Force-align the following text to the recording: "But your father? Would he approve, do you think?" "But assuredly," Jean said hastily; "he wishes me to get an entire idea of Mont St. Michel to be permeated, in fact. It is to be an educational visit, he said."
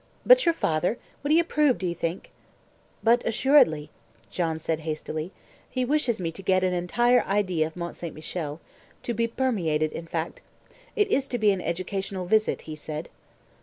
"But 0.25 0.45
your 0.47 0.53
father? 0.55 0.97
Would 1.21 1.31
he 1.31 1.37
approve, 1.39 1.77
do 1.77 1.85
you 1.85 1.93
think?" 1.93 2.31
"But 3.03 3.21
assuredly," 3.23 3.91
Jean 4.31 4.57
said 4.57 4.79
hastily; 4.79 5.31
"he 5.69 5.85
wishes 5.85 6.19
me 6.19 6.31
to 6.31 6.41
get 6.41 6.63
an 6.63 6.73
entire 6.73 7.21
idea 7.25 7.67
of 7.67 7.75
Mont 7.75 7.95
St. 7.95 8.15
Michel 8.15 8.59
to 9.03 9.13
be 9.13 9.27
permeated, 9.27 9.91
in 9.93 10.07
fact. 10.07 10.41
It 10.95 11.07
is 11.11 11.27
to 11.27 11.37
be 11.37 11.51
an 11.51 11.61
educational 11.61 12.25
visit, 12.25 12.61
he 12.61 12.75
said." 12.75 13.09